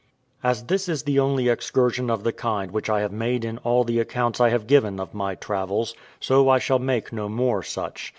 As 0.41 0.63
this 0.63 0.89
is 0.89 1.03
the 1.03 1.19
only 1.19 1.47
excursion 1.47 2.09
of 2.09 2.23
the 2.23 2.33
kind 2.33 2.71
which 2.71 2.89
I 2.89 3.01
have 3.01 3.11
made 3.11 3.45
in 3.45 3.59
all 3.59 3.83
the 3.83 3.99
accounts 3.99 4.41
I 4.41 4.49
have 4.49 4.65
given 4.65 4.99
of 4.99 5.13
my 5.13 5.35
travels, 5.35 5.93
so 6.19 6.49
I 6.49 6.57
shall 6.57 6.79
make 6.79 7.13
no 7.13 7.29
more 7.29 7.61
such. 7.61 8.09